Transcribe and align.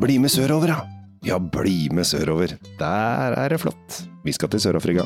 Bli 0.00 0.18
med 0.20 0.30
sørover, 0.30 0.70
da! 0.72 0.78
Ja, 1.26 1.38
bli 1.40 1.88
med 1.94 2.06
sørover. 2.06 2.52
Der 2.78 3.36
er 3.36 3.52
det 3.52 3.58
flott. 3.62 4.02
Vi 4.26 4.32
skal 4.34 4.50
til 4.52 4.60
Sør-Afrika. 4.62 5.04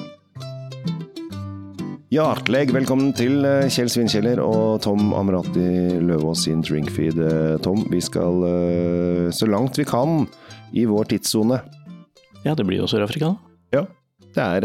Hjertelig 2.11 2.73
velkommen 2.75 3.13
til 3.15 3.45
eh, 3.47 3.69
Kjell 3.71 3.91
Svinkjeller 3.93 4.41
og 4.43 4.81
Tom 4.83 5.13
Amrati 5.15 5.63
Løvaas 6.03 6.43
sin 6.49 6.65
drinkfeed. 6.67 7.21
Eh, 7.23 7.59
Tom, 7.63 7.85
vi 7.93 8.01
skal 8.03 8.43
eh, 8.49 9.29
så 9.35 9.47
langt 9.47 9.79
vi 9.79 9.87
kan 9.87 10.25
i 10.75 10.87
vår 10.91 11.13
tidssone. 11.13 11.61
Ja, 12.43 12.57
det 12.59 12.67
blir 12.67 12.83
jo 12.83 12.89
Sør-Afrika, 12.91 13.31
da. 13.31 13.77
Ja, 13.77 13.85
det 14.35 14.43
er 14.49 14.65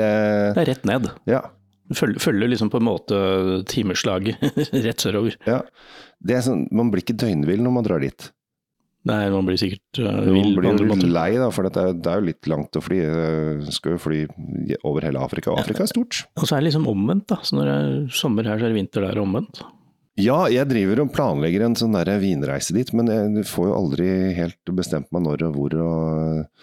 Det 0.56 0.64
er 0.64 0.72
rett 0.72 0.90
ned. 0.90 1.12
Ja. 1.30 1.44
Følger, 1.94 2.18
følger 2.24 2.50
liksom 2.50 2.72
på 2.74 2.80
en 2.82 2.88
måte 2.88 3.18
timeslaget 3.70 4.42
rett 4.88 5.06
sørover. 5.06 5.38
ja. 5.46 5.62
Det 6.26 6.40
er 6.40 6.42
sånn, 6.42 6.64
man 6.74 6.90
blir 6.90 7.04
ikke 7.06 7.20
døgnvill 7.22 7.62
når 7.62 7.74
man 7.76 7.86
drar 7.86 8.02
dit. 8.02 8.32
Nei, 9.06 9.22
man 9.30 9.46
blir 9.46 9.58
sikkert 9.62 10.00
uh, 10.02 10.24
vill 10.26 10.34
Man 10.34 10.56
blir 10.58 10.72
litt 10.74 10.82
jo 10.82 10.90
måter. 10.90 11.10
lei, 11.14 11.30
da, 11.38 11.52
for 11.54 11.68
det 11.68 11.78
er, 11.78 11.94
det 11.94 12.10
er 12.10 12.22
jo 12.22 12.28
litt 12.32 12.50
langt 12.50 12.80
å 12.80 12.82
fly. 12.82 13.00
Du 13.62 13.72
Skal 13.76 13.96
jo 13.96 14.02
fly 14.02 14.24
over 14.82 15.06
hele 15.06 15.22
Afrika, 15.22 15.54
og 15.54 15.62
Afrika 15.62 15.86
er 15.86 15.92
stort. 15.92 16.24
Og 16.40 16.48
så 16.48 16.56
er 16.56 16.64
det 16.64 16.72
liksom 16.72 16.88
omvendt, 16.90 17.28
da. 17.30 17.38
Så 17.46 17.60
når 17.60 17.70
det 17.70 17.76
er 17.76 18.18
sommer 18.18 18.50
her, 18.50 18.58
så 18.58 18.66
er 18.66 18.74
det 18.74 18.80
vinter 18.80 19.06
der 19.06 19.22
omvendt. 19.22 19.62
Ja, 20.18 20.46
jeg 20.48 20.70
driver 20.72 21.04
og 21.04 21.14
planlegger 21.14 21.66
en 21.66 21.76
sånn 21.78 21.96
der 21.98 22.14
vinreise 22.22 22.74
dit, 22.74 22.90
men 22.96 23.12
jeg 23.12 23.46
får 23.52 23.70
jo 23.70 23.78
aldri 23.78 24.10
helt 24.38 24.74
bestemt 24.78 25.12
meg 25.14 25.26
når 25.26 25.50
og 25.50 25.58
hvor 25.60 25.78
og, 25.84 26.62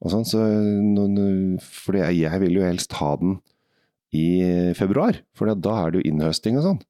og 0.00 0.14
sånn. 0.14 0.26
Så 0.26 0.42
for 1.60 2.00
jeg, 2.00 2.22
jeg 2.24 2.42
vil 2.42 2.56
jo 2.56 2.64
helst 2.64 2.96
ha 2.98 3.12
den 3.20 3.36
i 4.16 4.72
februar, 4.78 5.20
for 5.36 5.52
da 5.52 5.78
er 5.82 5.92
det 5.92 6.00
jo 6.00 6.10
innhøsting 6.10 6.56
og 6.58 6.66
sånn. 6.70 6.80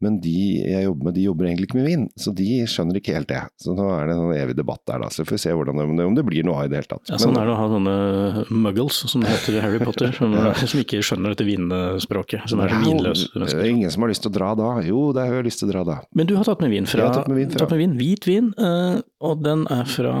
Men 0.00 0.20
de 0.22 0.32
jeg 0.62 0.84
jobber 0.84 1.08
med, 1.08 1.14
de 1.16 1.22
jobber 1.26 1.46
egentlig 1.48 1.66
ikke 1.66 1.78
med 1.80 1.86
vin, 1.88 2.02
så 2.14 2.30
de 2.38 2.44
skjønner 2.70 3.00
ikke 3.00 3.14
helt 3.16 3.28
det. 3.32 3.40
Så 3.58 3.72
nå 3.74 3.86
er 3.96 4.06
det 4.06 4.14
en 4.14 4.30
evig 4.36 4.54
debatt 4.60 4.82
der, 4.86 5.00
da. 5.02 5.08
Så 5.10 5.24
får 5.26 5.34
vi 5.34 5.40
se 5.42 5.54
hvordan, 5.58 5.80
om, 5.82 5.96
det, 5.98 6.04
om 6.06 6.14
det 6.14 6.24
blir 6.28 6.46
noe 6.46 6.60
av 6.60 6.68
i 6.68 6.70
det 6.70 6.78
hele 6.78 6.90
tatt. 6.92 7.10
Ja, 7.10 7.18
sånn 7.18 7.34
er 7.40 7.48
det 7.48 7.54
å 7.56 7.58
ha 7.58 7.66
sånne 7.72 7.94
muggles, 8.54 9.00
som 9.10 9.24
det 9.26 9.32
heter 9.32 9.58
i 9.58 9.62
Harry 9.64 9.80
Potter, 9.82 10.12
som, 10.14 10.36
som 10.70 10.82
ikke 10.84 11.00
skjønner 11.02 11.34
dette 11.34 11.46
vinspråket. 11.48 12.46
Som 12.52 12.62
er 12.62 12.70
så 12.76 12.80
vinløse 12.84 13.26
Det 13.32 13.42
mennesker. 13.42 13.64
er 13.64 13.72
ingen 13.72 13.90
som 13.96 14.06
har 14.06 14.12
lyst 14.14 14.22
til 14.26 14.30
å 14.30 14.36
dra 14.38 14.52
da. 14.62 14.68
Jo, 14.86 15.00
det 15.16 15.24
har 15.26 15.34
jeg 15.40 15.48
lyst 15.50 15.64
til 15.64 15.70
å 15.70 15.72
dra 15.74 15.82
da. 15.90 15.96
Men 16.14 16.30
du 16.30 16.36
har 16.38 16.46
tatt 16.46 16.62
med 16.62 16.70
vin 16.76 16.86
fra, 16.86 17.10
tatt 17.18 17.26
med 17.32 17.40
vin 17.42 17.50
fra- 17.56 17.64
tatt 17.66 17.74
med 17.74 17.82
vin, 17.82 17.96
hvit 17.98 18.28
vin, 18.30 18.52
eh, 18.58 19.00
og 19.26 19.42
den 19.42 19.66
er 19.74 19.82
fra 19.90 20.14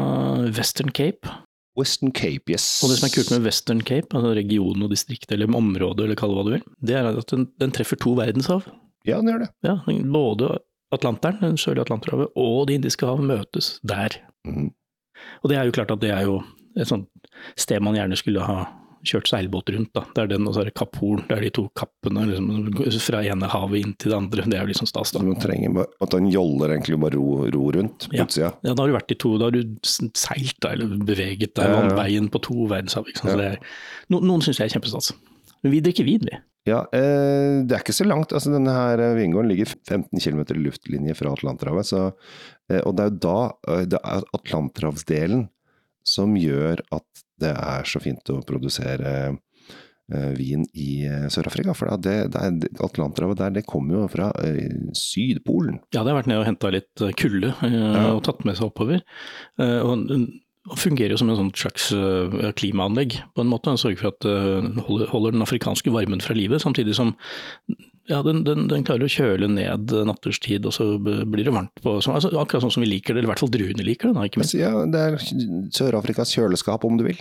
Western 0.58 0.90
Cape. 0.90 1.30
Western 1.78 2.10
Cape, 2.10 2.50
yes. 2.50 2.66
Og 2.82 2.90
det 2.90 2.98
som 2.98 3.06
er 3.06 3.14
kult 3.14 3.30
med 3.30 3.44
Western 3.46 3.80
Cape, 3.86 4.10
altså 4.10 4.34
region 4.34 4.82
og 4.82 4.90
distrikt, 4.90 5.30
eller 5.30 5.46
område, 5.54 6.02
eller 6.08 6.18
kall 6.18 6.34
det 6.34 6.40
hva 6.40 6.46
du 6.48 6.52
vil, 6.56 6.64
det 6.82 6.96
er 6.98 7.12
at 7.14 7.30
den, 7.30 7.46
den 7.62 7.70
treffer 7.78 8.00
to 8.02 8.16
verdenshav. 8.18 8.66
Ja, 9.08 9.20
den 9.22 9.32
gjør 9.32 9.44
det. 9.46 9.50
Ja, 9.66 9.76
både 10.12 10.58
Atlanteren, 10.94 11.40
den 11.42 11.58
sørlige 11.60 11.84
Atlanterhavet, 11.88 12.30
og 12.36 12.66
Det 12.68 12.78
indiske 12.78 13.06
hav 13.08 13.20
møtes 13.20 13.78
der. 13.84 14.20
Mm. 14.46 14.70
Og 15.42 15.50
det 15.50 15.58
er 15.58 15.64
jo 15.68 15.72
klart 15.76 15.90
at 15.92 16.00
det 16.00 16.10
er 16.14 16.22
jo 16.28 16.42
et 16.78 16.86
sånt 16.88 17.08
sted 17.58 17.82
man 17.82 17.96
gjerne 17.98 18.16
skulle 18.16 18.40
ha 18.46 18.66
kjørt 19.08 19.28
seilbåt 19.30 19.68
rundt. 19.70 19.92
da. 19.94 20.02
Det 20.14 20.22
er 20.24 20.26
den, 20.32 20.46
og 20.48 20.54
så 20.56 20.60
er 20.62 20.68
det 20.68 20.74
Kapp 20.74 20.96
Horn. 20.98 21.20
Det 21.28 21.36
er 21.36 21.44
de 21.46 21.50
to 21.54 21.68
kappene 21.78 22.24
liksom, 22.28 22.98
fra 23.04 23.20
ene 23.22 23.46
havet 23.52 23.78
inn 23.84 23.92
til 23.94 24.10
det 24.10 24.16
andre. 24.18 24.42
Det 24.50 24.56
er 24.58 24.64
jo 24.66 24.70
liksom 24.72 24.88
stas, 24.90 25.12
Så 25.12 25.18
da. 25.20 25.24
man 25.24 25.38
trenger 25.40 25.72
bare, 25.76 25.86
at 26.02 26.10
den 26.16 26.26
joller 26.34 26.74
egentlig 26.74 26.98
bare 27.00 27.14
ro, 27.14 27.46
ro 27.54 27.70
rundt 27.76 28.08
på 28.10 28.16
Ja. 28.18 28.24
utsida. 28.26 28.50
Ja, 28.64 28.74
da 28.74 28.82
har 28.82 28.88
du 28.90 28.96
vært 28.98 29.12
i 29.14 29.18
to, 29.22 29.36
da 29.38 29.44
har 29.46 29.50
du 29.54 29.62
seilt 29.84 30.58
da, 30.60 30.72
eller 30.74 30.96
beveget 30.98 31.54
deg 31.54 31.64
Ja, 31.64 31.70
ja, 31.70 31.74
ja. 31.74 31.80
vannveien 31.88 32.28
på 32.30 32.42
to 32.42 32.66
verdenshav. 32.66 33.06
Ikke 33.06 33.22
sant? 33.22 33.30
Så 33.32 33.36
Ja. 33.36 33.36
det 33.36 33.46
er, 33.52 33.58
no, 34.10 34.20
noen 34.20 34.40
syns 34.42 34.58
jeg 34.58 34.66
er 34.70 34.78
kjempestas. 34.80 35.12
Men 35.62 35.72
vi 35.72 35.80
drikker 35.80 36.04
vin, 36.04 36.20
vi. 36.22 36.38
Ja, 36.68 36.82
eh, 36.92 37.64
det 37.64 37.74
er 37.74 37.82
ikke 37.82 37.96
så 37.96 38.06
langt. 38.06 38.34
altså 38.34 38.52
Denne 38.52 38.74
her 38.74 39.00
eh, 39.02 39.16
vingården 39.18 39.50
ligger 39.52 39.72
15 39.72 40.20
km 40.20 40.44
i 40.44 40.60
luftlinje 40.66 41.16
fra 41.18 41.32
Atlanterhavet. 41.32 41.88
Så, 41.88 42.04
eh, 42.70 42.82
og 42.82 42.96
det 42.98 43.06
er 43.06 43.12
jo 43.12 43.20
da 43.24 43.82
det 43.88 44.00
er 44.02 44.30
Atlanterhavsdelen 44.36 45.48
som 46.06 46.36
gjør 46.38 46.82
at 46.94 47.26
det 47.38 47.52
er 47.52 47.86
så 47.86 48.00
fint 48.02 48.32
å 48.32 48.40
produsere 48.46 49.36
vin 50.08 50.62
i 50.72 51.04
Sør-Afrika. 51.28 51.74
For 51.76 51.92
det, 52.00 52.14
det 52.32 52.40
er, 52.40 52.78
Atlanterhavet 52.80 53.42
der, 53.42 53.50
det 53.58 53.66
kommer 53.68 53.98
jo 53.98 54.04
fra 54.08 54.30
Sydpolen. 54.96 55.82
Ja, 55.92 56.00
det 56.00 56.14
har 56.14 56.16
vært 56.16 56.30
ned 56.32 56.40
og 56.40 56.46
henta 56.48 56.70
litt 56.72 57.02
kulde 57.20 57.52
og 57.60 58.22
tatt 58.24 58.40
med 58.48 58.56
seg 58.56 58.70
oppover. 58.70 59.04
Og 59.60 60.08
fungerer 60.76 61.14
jo 61.14 61.20
som 61.20 61.30
en 61.32 61.38
sånn 61.38 61.52
slags 61.56 61.90
eh, 61.96 62.50
klimaanlegg, 62.58 63.20
på 63.34 63.44
en 63.44 63.48
måte. 63.50 63.70
Den 63.70 63.80
sørger 63.80 64.00
for 64.02 64.10
at 64.12 64.26
den 64.26 64.82
holder, 64.84 65.32
den 65.36 65.44
afrikanske 65.46 65.92
varmen 65.94 66.20
fra 66.24 66.36
livet, 66.36 66.60
samtidig 66.64 66.96
som 66.98 67.14
ja, 68.08 68.22
den, 68.24 68.42
den, 68.46 68.66
den 68.70 68.84
klarer 68.88 69.04
å 69.04 69.12
kjøle 69.12 69.48
ned 69.52 69.92
natterstid, 70.08 70.64
og 70.68 70.72
så 70.72 70.86
blir 70.98 71.44
det 71.44 71.52
varmt 71.52 71.82
på 71.84 71.98
så, 72.00 72.14
altså, 72.16 72.30
Akkurat 72.40 72.64
sånn 72.64 72.72
som 72.78 72.84
vi 72.84 72.88
liker 72.88 73.12
det, 73.12 73.20
eller 73.20 73.28
i 73.28 73.32
hvert 73.34 73.42
fall 73.44 73.52
druene 73.52 73.84
liker 73.84 74.08
det, 74.10 74.14
da, 74.16 74.24
ikke 74.28 74.40
minst. 74.40 74.56
Ja, 74.56 74.72
det 74.88 75.02
er 75.10 75.18
Sør-Afrikas 75.76 76.32
kjøleskap, 76.32 76.86
om 76.88 76.96
du 77.00 77.04
vil. 77.08 77.20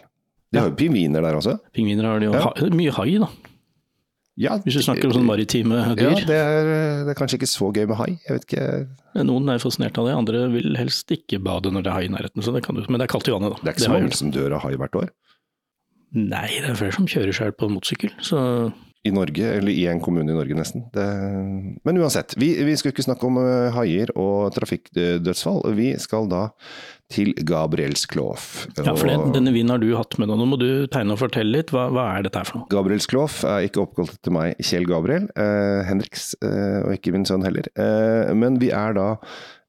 De 0.55 0.61
har 0.61 0.69
jo 0.71 0.77
pingviner 0.79 1.25
der 1.25 1.35
også. 1.35 1.57
Pingviner 1.75 2.07
har 2.07 2.23
de 2.23 2.29
jo 2.29 2.35
Ja. 2.37 2.45
ha, 2.47 2.69
mye 2.71 2.93
hai, 2.95 3.09
da, 3.19 3.27
Ja, 4.37 4.59
hvis 4.61 4.77
du 4.77 4.83
snakker 4.85 5.09
om 5.09 5.15
sånne 5.15 5.31
maritime 5.31 5.79
dyr. 5.97 6.11
Ja, 6.13 6.25
det 6.29 6.35
er, 6.37 6.67
det 7.07 7.13
er 7.13 7.17
kanskje 7.17 7.39
ikke 7.39 7.49
så 7.49 7.71
gøy 7.73 7.87
med 7.89 7.97
hai. 7.97 8.11
Jeg 8.27 8.35
vet 8.35 8.43
ikke. 8.45 8.65
Noen 9.25 9.49
er 9.49 9.61
fascinert 9.63 9.97
av 9.97 10.05
det, 10.05 10.13
andre 10.13 10.43
vil 10.53 10.77
helst 10.77 11.09
ikke 11.13 11.39
bade 11.41 11.71
når 11.73 11.87
det 11.87 11.89
er 11.89 11.97
hai 11.97 12.03
i 12.05 12.11
nærheten. 12.13 12.45
Så 12.45 12.53
det 12.53 12.61
kan 12.67 12.77
du, 12.77 12.83
men 12.85 13.01
det 13.01 13.07
er 13.07 13.13
kaldt 13.15 13.31
i 13.31 13.33
vannet, 13.33 13.55
da. 13.55 13.63
Det 13.63 13.71
er 13.71 13.77
ikke 13.79 13.87
så 13.87 13.95
mange 13.95 14.19
som 14.19 14.33
dør 14.35 14.59
av 14.59 14.67
hai 14.67 14.75
hvert 14.77 14.99
år. 15.01 15.09
Nei, 16.17 16.49
det 16.61 16.69
er 16.69 16.77
flere 16.79 16.95
som 16.95 17.09
kjører 17.09 17.35
seg 17.35 17.57
på 17.57 17.67
motorsykkel. 17.71 18.13
Så 18.23 18.39
I 19.07 19.11
Norge, 19.15 19.49
eller 19.57 19.73
i 19.73 19.87
en 19.89 20.03
kommune 20.03 20.29
i 20.31 20.37
Norge 20.37 20.55
nesten. 20.55 20.85
Det... 20.93 21.07
Men 21.87 21.99
uansett, 21.99 22.37
vi, 22.39 22.53
vi 22.67 22.77
skal 22.79 22.93
ikke 22.93 23.07
snakke 23.07 23.27
om 23.27 23.41
eh, 23.41 23.73
haier 23.75 24.13
og 24.15 24.53
trafikkdødsfall. 24.55 25.65
Vi 25.77 25.91
skal 26.03 26.29
da 26.31 26.45
til 27.13 27.31
Gabriels 27.47 28.03
Kloof. 28.09 28.67
ja, 28.75 28.91
for 28.91 29.07
den, 29.07 29.31
denne 29.35 29.53
vinen 29.55 29.71
har 29.71 29.81
du 29.81 29.89
hatt 29.95 30.17
med 30.19 30.27
deg. 30.29 30.39
Nå 30.39 30.47
må 30.51 30.59
du 30.59 30.69
tegne 30.91 31.15
og 31.15 31.21
fortelle 31.21 31.53
litt. 31.55 31.71
Hva, 31.73 31.87
hva 31.93 32.09
er 32.17 32.25
dette 32.27 32.41
her 32.41 32.49
for 32.49 32.61
noe? 32.61 32.69
Gabriels 32.71 33.07
Kloof 33.09 33.39
er 33.47 33.67
ikke 33.67 33.85
oppkalt 33.85 34.17
etter 34.17 34.35
meg, 34.35 34.59
Kjell 34.59 34.87
Gabriel. 34.89 35.29
Eh, 35.39 35.81
Henriks, 35.87 36.33
eh, 36.43 36.81
og 36.83 36.95
ikke 36.97 37.13
min 37.15 37.27
sønn 37.27 37.45
heller. 37.47 37.69
Eh, 37.79 38.33
men 38.37 38.59
vi 38.61 38.73
er 38.75 38.97
da 38.97 39.07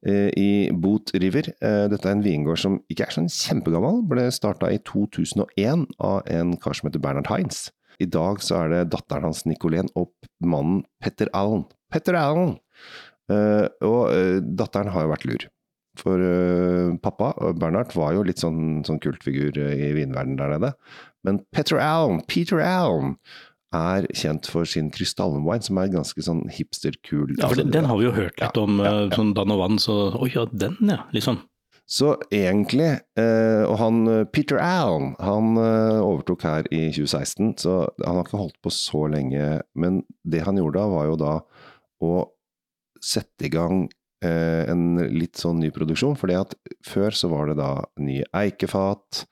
eh, 0.03 0.29
i 0.35 0.49
Boot 0.75 1.13
River. 1.15 1.51
Eh, 1.63 1.85
dette 1.91 2.09
er 2.09 2.17
en 2.17 2.25
vingård 2.25 2.59
som 2.61 2.79
ikke 2.91 3.07
er 3.07 3.17
sånn 3.19 3.31
kjempegammel. 3.31 4.03
Ble 4.11 4.27
starta 4.35 4.71
i 4.73 4.81
2001 4.89 5.87
av 5.97 6.23
en 6.27 6.55
kar 6.59 6.75
som 6.75 6.89
heter 6.89 7.03
Bernhard 7.03 7.31
Heinz. 7.31 7.69
I 7.99 8.07
dag 8.07 8.43
så 8.43 8.61
er 8.63 8.73
det 8.73 8.89
datteren 8.93 9.27
hans 9.27 9.45
Nicolén 9.47 9.91
og 9.99 10.11
mannen 10.39 10.83
Petter 11.03 11.31
Allen. 11.35 11.65
Petter 11.91 12.15
Allen! 12.19 12.57
Uh, 13.29 13.67
og 13.85 14.09
uh, 14.09 14.37
datteren 14.41 14.89
har 14.89 15.05
jo 15.05 15.11
vært 15.11 15.25
lur. 15.29 15.43
For 15.99 16.21
eh, 16.23 16.95
pappa, 17.03 17.33
eh, 17.41 17.53
Bernhard, 17.59 17.93
var 17.97 18.15
jo 18.15 18.23
litt 18.27 18.41
sånn, 18.41 18.81
sånn 18.87 19.01
kultfigur 19.03 19.57
eh, 19.59 19.75
i 19.89 19.91
vinverdenen 19.97 20.39
der 20.39 20.55
nede. 20.55 20.73
Men 21.27 21.41
Petter 21.55 21.81
Alm, 21.83 22.21
Peter 22.31 22.63
Alm 22.63 23.17
er 23.75 24.07
kjent 24.17 24.47
for 24.49 24.65
sin 24.65 24.89
krystallwine, 24.93 25.61
som 25.65 25.77
er 25.77 25.91
ganske 25.93 26.23
sånn 26.25 26.45
hipster-kul. 26.55 27.35
Ja, 27.37 27.51
for 27.51 27.59
den, 27.59 27.73
den 27.75 27.89
har 27.89 27.99
vi 27.99 28.07
jo 28.07 28.15
hørt 28.15 28.39
litt 28.39 28.57
Ja, 28.57 28.63
om, 28.63 28.79
ja, 28.81 28.95
ja. 29.03 29.11
sånn 29.13 29.35
dann 29.37 29.53
og 29.53 29.61
vann, 29.61 29.77
så 29.81 29.99
oi 30.17 30.31
ja, 30.33 30.47
den 30.49 30.79
ja, 30.89 31.03
liksom. 31.13 31.43
Så 31.89 32.15
egentlig, 32.29 32.99
og 33.17 33.75
han 33.81 34.03
Peter 34.29 34.59
Allen, 34.61 35.15
han 35.17 35.55
overtok 35.57 36.43
her 36.45 36.67
i 36.69 36.83
2016, 36.93 37.55
så 37.63 37.77
han 38.03 38.19
har 38.19 38.27
ikke 38.27 38.41
holdt 38.43 38.59
på 38.61 38.69
så 38.73 39.07
lenge. 39.09 39.47
Men 39.73 40.03
det 40.21 40.43
han 40.45 40.59
gjorde 40.61 40.77
da, 40.77 40.91
var 40.93 41.07
jo 41.09 41.15
da 41.17 41.31
å 42.05 42.11
sette 43.01 43.49
i 43.49 43.53
gang 43.53 43.87
en 44.25 44.97
litt 45.13 45.39
sånn 45.39 45.61
ny 45.63 45.69
produksjon. 45.71 46.17
For 46.19 46.31
at 46.35 46.55
før 46.85 47.15
så 47.15 47.29
var 47.31 47.51
det 47.51 47.59
da 47.61 47.71
nye 48.03 48.27
eikefat 48.35 49.23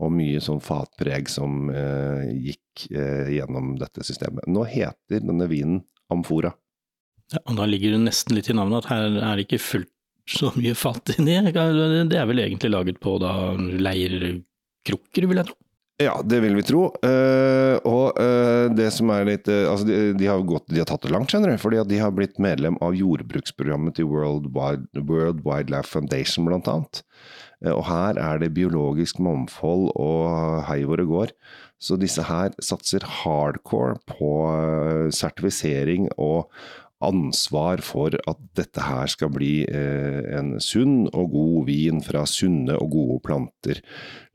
og 0.00 0.12
mye 0.16 0.40
sånn 0.42 0.62
fatpreg 0.64 1.28
som 1.30 1.68
eh, 1.72 2.30
gikk 2.48 2.86
eh, 2.94 3.30
gjennom 3.36 3.74
dette 3.80 4.04
systemet. 4.06 4.48
Nå 4.48 4.64
heter 4.68 5.22
denne 5.24 5.48
vinen 5.50 5.82
Amfora. 6.12 6.52
Ja, 7.30 7.42
og 7.44 7.58
da 7.60 7.66
ligger 7.68 7.94
det 7.94 8.04
nesten 8.08 8.34
litt 8.34 8.48
i 8.50 8.56
navnet 8.56 8.84
at 8.84 8.90
her 8.90 9.18
er 9.20 9.38
det 9.38 9.46
ikke 9.46 9.62
fullt 9.62 9.92
så 10.30 10.50
mye 10.56 10.76
fat 10.78 11.12
inni. 11.16 11.36
Det 11.50 12.18
er 12.18 12.28
vel 12.28 12.42
egentlig 12.42 12.70
laget 12.72 13.00
på 13.02 13.16
da 13.22 13.34
leirkrukker, 13.58 15.26
vil 15.30 15.42
jeg 15.42 15.50
tro. 15.50 15.58
Ja, 16.00 16.14
det 16.24 16.38
vil 16.40 16.54
vi 16.56 16.62
tro. 16.64 16.86
Uh, 17.04 17.76
og 17.84 18.16
uh, 18.16 18.72
det 18.72 18.88
som 18.96 19.10
er 19.12 19.26
litt 19.28 19.50
uh, 19.52 19.68
Altså, 19.68 19.84
de, 19.84 19.98
de, 20.16 20.28
har 20.30 20.40
gått, 20.48 20.64
de 20.72 20.80
har 20.80 20.88
tatt 20.88 21.04
det 21.04 21.12
langt, 21.12 21.28
skjønner 21.28 21.52
du. 21.52 21.60
Fordi 21.60 21.82
de 21.90 22.00
har 22.00 22.14
blitt 22.16 22.40
medlem 22.40 22.78
av 22.80 22.96
jordbruksprogrammet 22.96 23.98
til 23.98 24.08
World, 24.08 24.48
Wide, 24.56 25.04
World 25.04 25.44
Wildlife 25.44 25.92
Foundation, 25.92 26.48
blant 26.48 26.70
annet. 26.72 27.02
Og 27.68 27.82
her 27.84 28.16
er 28.16 28.40
det 28.40 28.54
biologisk 28.56 29.18
mangfold 29.20 29.90
og 29.92 30.62
hei 30.64 30.78
hvor 30.88 30.96
det 30.96 31.10
går. 31.10 31.34
Så 31.76 31.98
disse 32.00 32.24
her 32.24 32.54
satser 32.64 33.04
hardcore 33.04 33.98
på 34.08 34.30
sertifisering 35.12 36.08
og 36.16 36.48
ansvar 37.00 37.80
for 37.84 38.14
at 38.28 38.40
dette 38.58 38.84
her 38.84 39.08
skal 39.10 39.30
bli 39.32 39.62
eh, 39.64 40.20
en 40.36 40.58
sunn 40.60 41.06
og 41.08 41.32
god 41.32 41.68
vin 41.70 42.02
fra 42.04 42.26
sunne 42.28 42.76
og 42.76 42.92
gode 42.92 43.18
planter. 43.24 43.80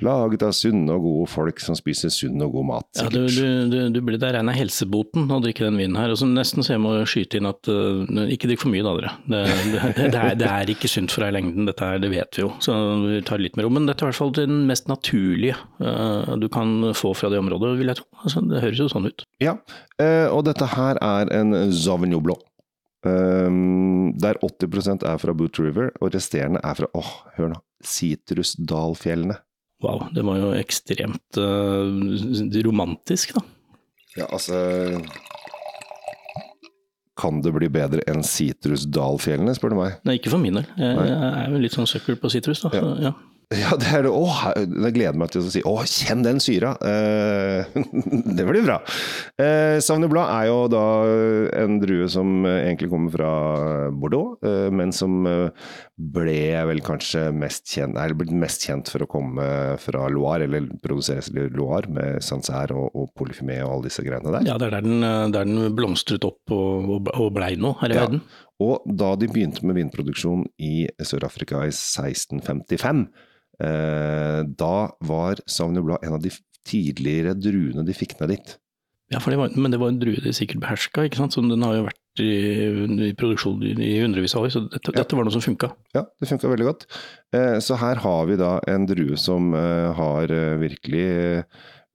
Laget 0.03 0.44
av 0.44 0.51
sunne 0.57 0.95
og 0.97 1.06
gode 1.06 1.27
folk 1.31 1.62
som 1.63 1.77
spiser 1.77 2.12
sunn 2.13 2.41
og 2.44 2.56
god 2.57 2.67
mat. 2.71 2.89
Ja, 2.97 3.07
du, 3.13 3.21
du, 3.29 3.45
du, 3.71 3.77
du 3.94 4.00
blir, 4.01 4.17
der 4.21 4.39
er 4.39 4.41
av 4.44 4.57
helseboten 4.57 5.29
å 5.31 5.39
drikke 5.44 5.67
den 5.67 5.77
vinen 5.79 6.00
her. 6.00 6.12
og 6.12 6.19
så 6.19 6.27
Nesten 6.29 6.65
så 6.65 6.75
jeg 6.75 6.83
må 6.83 6.95
skyte 7.07 7.39
inn 7.39 7.50
at 7.50 7.69
uh, 7.69 8.25
ikke 8.33 8.50
drikk 8.50 8.65
for 8.65 8.73
mye 8.73 8.85
da, 8.85 8.95
dere. 8.97 9.13
Det, 9.29 9.44
det, 9.45 10.09
det, 10.15 10.23
er, 10.23 10.39
det, 10.41 10.50
er, 10.50 10.73
ikke 10.73 10.91
sunt 10.91 11.13
for 11.13 11.23
deg 11.23 11.35
i 11.35 11.38
lengden, 11.38 11.69
dette 11.69 11.85
her, 11.85 12.01
det 12.01 12.12
vet 12.12 12.39
vi 12.39 12.44
jo. 12.44 12.50
Så 12.65 12.75
vi 13.06 13.21
tar 13.29 13.44
litt 13.44 13.59
mer 13.59 13.69
om. 13.69 13.77
Men 13.77 13.88
dette 13.88 14.03
er 14.03 14.09
i 14.09 14.13
hvert 14.13 14.23
fall 14.23 14.35
den 14.35 14.65
mest 14.69 14.89
naturlige 14.91 15.59
uh, 15.83 16.33
du 16.41 16.50
kan 16.51 16.91
få 16.97 17.13
fra 17.15 17.29
det 17.31 17.39
området, 17.44 17.75
vil 17.79 17.94
jeg 17.94 18.01
tro. 18.01 18.09
Altså, 18.25 18.44
det 18.50 18.65
høres 18.65 18.81
jo 18.81 18.89
sånn 18.91 19.07
ut. 19.12 19.25
Ja, 19.44 19.56
uh, 20.01 20.27
og 20.33 20.44
dette 20.50 20.73
her 20.73 21.00
er 21.06 21.31
en 21.38 21.56
Sauvignon 21.69 22.25
Blanc. 22.25 22.44
Um, 23.06 24.13
der 24.18 24.40
80% 24.42 25.06
er 25.06 25.19
fra 25.22 25.34
Boot 25.38 25.60
River, 25.62 25.92
og 26.02 26.16
resterende 26.16 26.62
er 26.66 26.78
fra 26.80 26.88
åh, 26.98 27.12
hør 27.38 27.52
nå, 27.54 27.60
Sitrusdalfjellene. 27.86 29.38
Wow, 29.84 30.07
det 30.16 30.24
var 30.25 30.40
jo 30.40 30.54
ekstremt 30.57 31.38
uh, 31.38 32.63
romantisk, 32.66 33.36
da. 33.36 33.44
Ja, 34.16 34.30
altså 34.31 34.56
Kan 37.19 37.42
det 37.44 37.52
bli 37.54 37.68
bedre 37.72 38.02
enn 38.10 38.24
Sitrusdalfjellene, 38.25 39.54
spør 39.58 39.75
du 39.75 39.80
meg? 39.84 40.00
Nei, 40.08 40.18
ikke 40.18 40.34
for 40.34 40.42
min 40.42 40.58
del. 40.58 40.68
Jeg, 40.80 41.08
jeg 41.12 41.30
er 41.30 41.54
jo 41.54 41.62
litt 41.62 41.78
sånn 41.78 41.90
søkkel 41.90 42.18
på 42.19 42.31
sitrus, 42.34 42.63
da. 42.66 42.74
Ja. 42.74 42.81
Så, 42.81 42.96
ja. 43.06 43.13
Ja, 43.62 43.75
det 43.77 43.89
er 43.94 44.06
det. 44.06 44.12
Åh, 44.13 44.38
jeg 44.57 44.94
gleder 44.95 45.18
meg 45.19 45.31
til 45.33 45.44
å 45.44 45.51
si 45.53 45.62
åh, 45.68 45.83
kjenn 45.86 46.24
den 46.25 46.39
syra! 46.42 46.74
Eh, 46.81 47.75
det 48.38 48.45
blir 48.47 48.65
bra. 48.65 48.80
Eh, 49.42 49.77
Sauvignon 49.83 50.12
Blanc 50.12 50.31
er 50.33 50.47
jo 50.50 50.57
da 50.71 50.86
en 51.62 51.77
drue 51.81 52.07
som 52.12 52.47
egentlig 52.47 52.89
kommer 52.94 53.13
fra 53.13 53.33
Bordeaux, 53.94 54.39
eh, 54.45 54.69
men 54.74 54.94
som 54.95 55.27
eh, 55.30 55.68
ble 55.95 56.39
vel 56.71 56.81
kanskje 56.86 57.27
mest 57.36 57.69
kjent, 57.71 58.00
Eller 58.01 58.18
blitt 58.18 58.33
mest 58.36 58.65
kjent 58.65 58.89
for 58.92 59.06
å 59.06 59.09
komme 59.09 59.45
fra 59.81 60.07
Loire, 60.12 60.50
eller 60.50 60.71
produseres 60.83 61.30
i 61.30 61.45
Loire, 61.53 61.91
med 61.91 62.25
Sancerre 62.25 62.77
og, 62.80 62.89
og 62.98 63.13
Polyfimé 63.19 63.59
og 63.62 63.75
alle 63.75 63.91
disse 63.91 64.06
greiene 64.06 64.33
der. 64.33 64.50
Ja, 64.50 64.57
det 64.62 64.71
er 64.71 64.80
der 64.80 64.88
den, 64.88 65.06
der 65.36 65.45
den 65.45 65.69
blomstret 65.77 66.25
opp 66.25 66.56
og, 66.56 67.13
og 67.13 67.30
blei 67.36 67.53
noe 67.62 67.77
her 67.83 67.94
i 67.94 68.00
ja. 68.00 68.07
verden. 68.07 68.25
Og 68.63 68.83
da 68.88 69.13
de 69.19 69.27
begynte 69.27 69.68
med 69.68 69.75
vinproduksjon 69.75 70.45
i 70.63 70.88
Sør-Afrika 71.03 71.59
i 71.68 71.74
1655, 71.75 73.06
Eh, 73.06 73.33
da 73.56 74.75
var 75.07 75.40
Sauvignon 75.48 75.86
Blanc 75.88 76.04
en 76.04 76.18
av 76.18 76.24
de 76.24 76.31
tidligere 76.66 77.36
druene 77.38 77.86
de 77.88 77.96
fikk 77.96 78.18
ned 78.19 78.34
dit. 78.34 78.56
Ja, 79.13 79.19
det 79.22 79.38
var, 79.38 79.54
men 79.54 79.69
det 79.69 79.78
var 79.78 79.92
en 79.94 80.00
drue 80.02 80.22
de 80.24 80.34
sikkert 80.34 80.63
beherska, 80.63 81.06
ikke 81.06 81.19
sant? 81.19 81.36
så 81.36 81.44
den 81.46 81.62
har 81.62 81.75
jo 81.78 81.86
vært 81.86 82.22
i, 82.24 82.31
i 83.06 83.12
produksjon 83.18 83.62
i, 83.68 83.92
hundrevis 84.02 84.34
av 84.34 84.48
år. 84.48 84.54
Så 84.56 84.63
dette, 84.66 84.90
ja. 84.90 84.98
dette 84.98 85.18
var 85.18 85.28
noe 85.28 85.36
som 85.36 85.44
funka. 85.46 85.69
Ja, 85.94 86.07
det 86.10 86.30
funka 86.31 86.50
veldig 86.50 86.68
godt. 86.68 86.88
Eh, 87.36 87.57
så 87.62 87.78
her 87.81 88.02
har 88.02 88.25
vi 88.31 88.40
da 88.42 88.56
en 88.72 88.88
drue 88.90 89.19
som 89.22 89.54
eh, 89.54 89.92
har 90.00 90.34
eh, 90.34 90.56
virkelig 90.62 91.10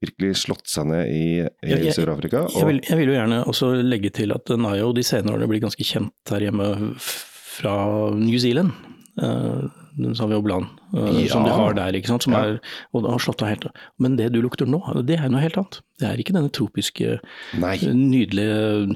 virkelig 0.01 0.31
slått 0.41 0.65
seg 0.71 0.87
ned 0.89 1.11
i, 1.13 1.25
i 1.45 1.91
Sør-Afrika. 1.93 2.47
Jeg, 2.49 2.63
jeg, 2.63 2.79
jeg, 2.87 2.97
vil 2.97 3.11
jo 3.11 3.17
gjerne 3.19 3.43
også 3.51 3.67
legge 3.85 4.09
til 4.15 4.33
at 4.33 4.49
jo 4.49 4.87
de 4.97 5.03
senere 5.05 5.35
årene 5.35 5.49
blitt 5.51 5.61
ganske 5.61 5.85
kjent 5.85 6.31
her 6.33 6.47
hjemme 6.47 6.71
fra 6.97 7.75
New 8.17 8.39
Zealand. 8.41 8.73
Uh, 9.21 9.67
Sauvignon 10.17 10.43
Blanc, 10.45 10.69
uh, 10.95 11.07
ja. 11.15 11.27
som 11.31 11.45
de 11.47 11.53
har 11.55 11.75
der. 11.77 11.97
ikke 11.97 12.11
sant? 12.11 12.27
Som 12.27 12.35
ja. 12.37 12.43
er, 12.45 12.59
og 12.95 13.07
har 13.09 13.23
slått 13.23 13.43
av 13.45 13.51
helt. 13.51 13.67
Men 14.01 14.17
det 14.19 14.31
du 14.35 14.41
lukter 14.43 14.69
nå, 14.69 14.81
det 15.07 15.19
er 15.19 15.31
noe 15.31 15.43
helt 15.43 15.59
annet. 15.59 15.81
Det 16.01 16.09
er 16.09 16.21
ikke 16.21 16.35
denne 16.37 16.51
tropiske, 16.53 17.17
Nei. 17.61 17.75
nydelige 17.85 18.95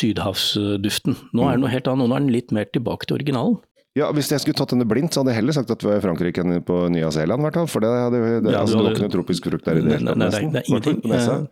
sydhavsduften. 0.00 1.16
Nå 1.34 1.48
er 1.48 1.56
det 1.56 1.64
noe 1.64 1.72
helt 1.72 1.88
annet. 1.90 2.10
Nå 2.10 2.18
er 2.18 2.26
den 2.26 2.34
litt 2.34 2.54
mer 2.54 2.68
tilbake 2.70 3.08
til 3.08 3.18
originalen. 3.18 3.58
Ja, 3.96 4.10
Hvis 4.12 4.28
jeg 4.28 4.42
skulle 4.42 4.58
tatt 4.58 4.74
henne 4.74 4.84
blindt, 4.84 5.14
så 5.14 5.22
hadde 5.22 5.32
jeg 5.32 5.40
heller 5.40 5.56
sagt 5.56 5.70
at 5.72 5.80
det 5.80 5.88
var 5.88 6.02
Frankrike 6.04 6.42
enn 6.44 6.58
på 6.68 6.74
Nya-Zeeland. 6.92 7.46
For 7.72 7.80
det, 7.80 7.92
hadde, 7.96 8.18
det, 8.44 8.52
ja, 8.52 8.60
altså, 8.60 8.76
det 8.76 8.84
var 8.84 8.96
ikke 8.98 9.06
noe 9.06 9.14
tropisk 9.14 9.48
frukt 9.48 9.64
der 9.64 9.80
i 9.80 9.84
det 9.86 9.94
hele 9.94 10.12
tatt. 10.12 10.20
Nesten, 10.20 10.50
det 10.52 10.60
er 10.60 10.68
ingenting. 10.68 10.98
Nesten, 11.08 11.46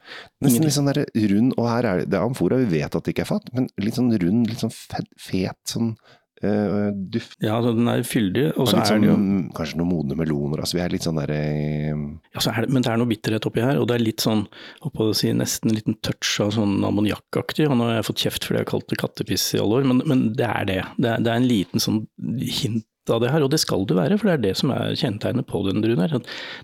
nesten 0.44 0.66
litt 0.68 0.76
sånn 0.76 0.90
der 0.90 1.00
rund, 1.32 1.54
og 1.56 1.70
her 1.70 1.88
er 1.88 2.02
det, 2.02 2.10
det 2.12 2.18
er 2.20 2.26
amfora, 2.28 2.58
vi 2.60 2.68
vet 2.82 2.98
at 3.00 3.06
det 3.06 3.14
ikke 3.14 3.24
er 3.24 3.30
fatt, 3.30 3.48
men 3.56 3.70
litt 3.80 3.96
sånn 3.96 4.12
rund, 4.12 4.50
litt 4.50 4.60
sånn 4.60 4.74
fet, 4.76 5.08
fet 5.16 5.72
sånn 5.72 5.94
uh, 6.44 6.90
duft. 6.94 7.36
Ja, 7.42 7.56
altså, 7.58 7.74
den 7.78 7.90
er 7.90 8.04
fyldig. 8.08 8.46
Og 8.54 8.70
så 8.70 8.78
er 8.80 8.90
sånn, 8.90 9.04
den 9.04 9.10
jo 9.10 9.56
Kanskje 9.56 9.80
noen 9.80 9.90
modne 9.90 10.18
meloner. 10.20 10.62
Altså, 10.64 10.78
vi 10.78 10.84
er 10.84 10.94
litt 10.94 11.08
sånn 11.08 11.20
derre 11.20 11.40
uh... 11.40 12.06
ja, 12.34 12.44
så 12.44 12.54
Men 12.68 12.84
det 12.84 12.92
er 12.92 13.00
noe 13.00 13.10
bitterhet 13.10 13.50
oppi 13.50 13.64
her, 13.64 13.80
og 13.80 13.88
det 13.90 13.98
er 13.98 14.06
litt 14.06 14.24
sånn, 14.24 14.46
å 14.84 15.10
si, 15.16 15.32
nesten 15.36 15.72
en 15.72 15.78
liten 15.78 15.98
touch 16.04 16.36
av 16.44 16.54
sånn 16.56 16.78
ammoniakkaktig. 16.86 17.68
Og 17.68 17.78
nå 17.78 17.90
har 17.90 18.00
jeg 18.00 18.08
fått 18.10 18.26
kjeft 18.26 18.48
fordi 18.48 18.60
jeg 18.60 18.66
har 18.66 18.72
kalt 18.74 18.90
det 18.92 19.00
kattepiss 19.02 19.50
i 19.56 19.62
alle 19.62 19.80
år, 19.80 19.88
men, 19.90 20.02
men 20.10 20.26
det 20.38 20.50
er 20.50 20.68
det. 20.70 20.82
det 20.98 21.14
er, 21.14 21.24
det 21.24 21.32
er 21.32 21.40
en 21.40 21.48
liten 21.50 21.82
sånn 21.82 22.04
hint 22.44 22.84
av 23.12 23.20
det 23.20 23.32
her, 23.32 23.44
og 23.44 23.50
det 23.52 23.60
skal 23.62 23.84
det 23.88 23.96
være, 23.98 24.18
for 24.20 24.30
det 24.30 24.36
er 24.36 24.44
det 24.46 24.54
som 24.60 24.72
er 24.74 24.94
kjennetegnet 24.96 25.48
på 25.48 25.60
den 25.66 25.82
druen 25.84 26.00
her. 26.04 26.14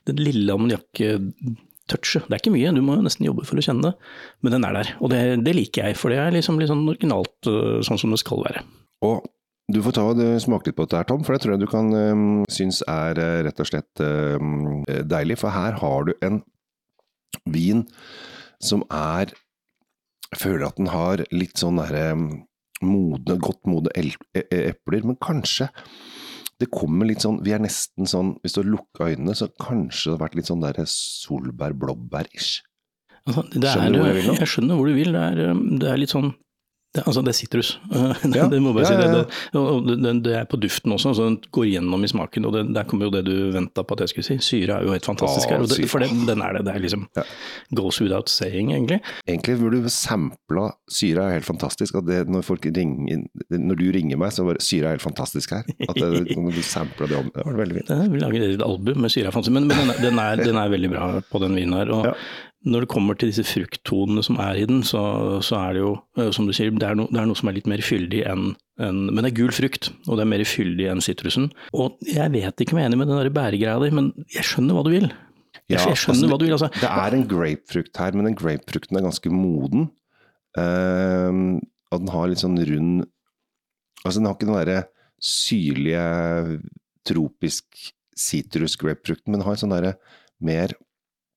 Den 0.08 0.20
lille 0.20 0.54
ammoniakktouchet. 0.54 2.28
Det 2.28 2.36
er 2.36 2.40
ikke 2.40 2.54
mye, 2.54 2.72
du 2.76 2.82
må 2.84 2.96
jo 2.96 3.04
nesten 3.04 3.26
jobbe 3.28 3.44
for 3.48 3.60
å 3.60 3.64
kjenne 3.64 3.90
det, 3.90 4.12
men 4.44 4.56
den 4.56 4.64
er 4.68 4.78
der. 4.78 4.94
Og 5.00 5.12
det, 5.12 5.20
det 5.44 5.56
liker 5.56 5.90
jeg, 5.90 5.98
for 6.00 6.12
det 6.12 6.20
er 6.22 6.36
liksom 6.36 6.60
litt 6.60 6.72
sånn 6.72 6.86
originalt, 6.88 7.36
øh, 7.50 7.80
sånn 7.86 8.00
som 8.00 8.14
det 8.14 8.22
skal 8.22 8.44
være. 8.46 8.64
Og 9.06 9.28
du 9.74 9.80
får 9.84 9.96
ta 9.96 10.06
og 10.10 10.20
smake 10.42 10.70
litt 10.70 10.78
på 10.78 10.86
dette 10.86 11.00
her, 11.00 11.08
Tom, 11.08 11.24
for 11.26 11.34
det 11.34 11.44
tror 11.44 11.54
jeg 11.54 11.62
du 11.62 11.70
kan 11.70 11.92
um, 11.94 12.24
synes 12.52 12.82
er 12.90 13.20
uh, 13.20 13.40
rett 13.46 13.62
og 13.62 13.68
slett 13.68 14.02
um, 14.02 14.82
deilig. 14.86 15.38
For 15.42 15.54
her 15.54 15.78
har 15.80 16.08
du 16.08 16.14
en 16.26 16.42
vin 17.50 17.86
som 18.60 18.84
er 18.92 19.32
Jeg 20.30 20.38
føler 20.38 20.66
at 20.68 20.76
den 20.78 20.90
har 20.92 21.24
litt 21.34 21.58
sånn 21.58 21.80
derre 21.80 22.14
modne, 22.86 23.36
godt 23.42 23.66
modne 23.68 23.90
e, 23.98 24.12
e, 24.36 24.60
epler, 24.70 25.02
men 25.04 25.18
kanskje 25.20 25.68
det 26.60 26.68
kommer 26.72 27.08
litt 27.08 27.24
sånn 27.24 27.40
Vi 27.44 27.54
er 27.56 27.62
nesten 27.62 28.08
sånn 28.08 28.34
Hvis 28.42 28.54
du 28.54 28.60
har 28.60 28.68
lukka 28.68 29.08
øynene, 29.08 29.34
så 29.36 29.48
kanskje 29.60 30.10
det 30.10 30.16
har 30.16 30.22
vært 30.26 30.36
litt 30.38 30.50
sånn 30.50 30.64
derre 30.64 30.84
solbær-blåbær-ish. 30.92 32.60
Altså, 33.26 33.44
skjønner 33.48 33.96
du 33.96 34.00
hvor 34.00 34.10
jeg 34.10 34.18
vil 34.18 34.28
nå? 34.28 34.36
Jeg 34.40 34.50
skjønner 34.52 34.78
hvor 34.78 34.90
du 34.90 34.96
vil. 34.96 35.16
Det 35.16 35.24
er, 35.24 35.60
det 35.80 35.90
er 35.90 36.00
litt 36.00 36.12
sånn 36.12 36.30
det, 36.90 37.04
altså 37.06 37.22
det 37.22 37.30
er 37.30 37.36
sitrus, 37.38 37.68
ja. 38.34 38.48
det 38.50 38.58
må 38.58 38.72
bare 38.74 38.88
si. 38.88 38.94
Ja, 38.98 39.20
ja, 39.54 39.60
det, 39.86 39.96
det, 40.02 40.14
det, 40.26 40.32
er 40.40 40.46
på 40.50 40.58
duften 40.58 40.90
også, 40.96 41.12
så 41.14 41.28
den 41.28 41.36
går 41.54 41.68
gjennom 41.68 42.02
i 42.02 42.10
smaken. 42.10 42.48
og 42.48 42.56
Der 42.74 42.88
kommer 42.90 43.06
jo 43.06 43.12
det 43.14 43.22
du 43.28 43.52
venta 43.54 43.84
på 43.86 43.94
at 43.94 44.02
jeg 44.02 44.12
skulle 44.12 44.26
si. 44.26 44.36
Syre 44.42 44.80
er 44.80 44.88
jo 44.88 44.96
helt 44.96 45.06
fantastisk 45.06 45.52
her. 45.52 45.62
for 45.86 46.02
den 46.02 46.42
er 46.42 46.58
det. 46.58 46.64
Det 46.66 46.74
er 46.74 46.82
liksom 46.82 47.06
goes 47.78 48.00
without 48.02 48.28
saying, 48.28 48.72
egentlig. 48.74 48.98
Egentlig 49.28 49.58
burde 49.60 49.84
du 49.84 49.88
sampla 49.94 50.66
Syre 50.90 51.28
er 51.28 51.38
helt 51.38 51.46
fantastisk. 51.46 51.94
når, 51.94 52.50
ringer, 52.66 53.22
når, 53.54 53.78
du 53.78 53.86
ringer 53.94 54.18
meg, 54.18 54.34
så 54.34 54.48
bare 54.48 54.58
Syre 54.58 54.90
er 54.90 54.98
helt 54.98 55.06
fantastisk 55.06 55.54
her. 55.54 55.62
At 55.86 55.94
det, 55.94 56.26
du 56.34 56.62
sampla 56.66 57.06
det 57.06 57.20
om, 57.22 57.30
det 57.30 57.46
var 57.46 57.62
veldig 57.62 57.78
fint. 57.78 57.96
Vi 58.10 58.24
lager 58.24 58.48
et 58.50 58.66
album 58.66 58.98
med 59.06 59.14
Syre 59.14 59.30
er 59.30 59.36
fantastisk, 59.38 59.54
men, 59.54 59.70
men 59.70 59.78
den, 59.78 59.94
er, 59.94 60.02
den, 60.02 60.18
er, 60.18 60.42
den, 60.42 60.58
er, 60.58 60.74
veldig 60.74 60.90
bra 60.90 61.10
på 61.30 61.46
den 61.46 61.54
vinen 61.54 61.78
her. 61.78 61.94
og 61.94 62.10
når 62.68 62.84
det 62.84 62.90
kommer 62.92 63.16
til 63.16 63.30
disse 63.30 63.44
frukttonene 63.48 64.22
som 64.24 64.36
er 64.42 64.58
i 64.60 64.66
den, 64.68 64.82
så, 64.84 65.00
så 65.44 65.56
er 65.62 65.76
det 65.76 65.80
jo, 65.80 65.92
eh, 66.20 66.28
som 66.36 66.48
du 66.48 66.52
sier, 66.56 66.72
det 66.76 66.88
er, 66.90 66.98
no, 66.98 67.06
det 67.08 67.22
er, 67.22 67.28
noe 67.30 67.38
som 67.38 67.48
er 67.48 67.56
litt 67.56 67.70
mer 67.70 67.80
fyldig 67.84 68.20
enn 68.28 68.50
en, 68.80 69.00
Men 69.08 69.24
det 69.24 69.30
er 69.30 69.38
gul 69.38 69.52
frukt, 69.52 69.90
og 70.06 70.16
det 70.16 70.24
er 70.24 70.30
mer 70.32 70.44
fyldig 70.48 70.86
enn 70.92 71.02
sitrusen. 71.04 71.50
Og 71.76 72.00
jeg 72.08 72.32
vet 72.32 72.62
ikke 72.62 72.76
om 72.76 72.80
jeg 72.80 72.88
er 72.88 72.92
enig 72.92 73.00
med 73.00 73.10
den 73.12 73.20
der 73.20 73.32
bæregreia 73.36 73.80
di, 73.82 73.90
men 73.96 74.12
jeg 74.32 74.46
skjønner 74.48 74.76
hva 74.76 74.84
du 74.86 74.92
vil. 74.94 75.08
Ja, 75.70 75.82
jeg 75.82 75.98
skjønner 76.00 76.16
altså, 76.16 76.30
hva 76.32 76.38
du 76.40 76.44
vil, 76.46 76.54
altså. 76.56 76.70
Det 76.80 76.92
er 77.04 77.16
en 77.16 77.26
grapefrukt 77.28 78.00
her, 78.00 78.16
men 78.16 78.30
den 78.30 78.38
grapefrukten 78.40 78.96
er 78.96 79.04
ganske 79.04 79.32
moden. 79.32 79.90
Uh, 80.56 81.60
og 81.92 82.00
den 82.02 82.12
har 82.12 82.30
litt 82.30 82.42
sånn 82.42 82.58
rund 82.58 83.04
Altså, 84.00 84.16
den 84.16 84.26
har 84.26 84.34
ikke 84.34 84.46
den 84.48 84.56
derre 84.56 84.78
syrlige, 85.20 86.04
tropisk 87.04 87.66
sitrus-grapefrukten, 88.16 89.28
men 89.28 89.42
den 89.42 89.44
har 89.44 89.56
en 89.56 89.60
sånn 89.60 89.74
derre 89.74 89.90
mer 90.40 90.72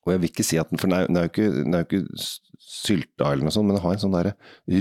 og 0.04 0.12
jeg 0.12 0.22
vil 0.22 0.32
ikke 0.34 0.46
si 0.46 0.60
at 0.60 0.72
den 0.72 0.82
For 0.82 0.92
den 0.92 0.98
er, 0.98 1.08
den 1.08 1.20
er 1.20 1.28
jo 1.28 1.32
ikke, 1.32 1.52
den 1.60 1.78
er 1.78 1.84
jo 1.84 1.88
ikke 1.88 2.18
sylta 2.74 3.30
eller 3.32 3.48
noe 3.48 3.54
sånt, 3.54 3.68
men 3.70 3.78
den 3.78 3.84
har 3.84 3.96
en 3.96 4.02
sånn 4.02 4.16
derre 4.16 4.34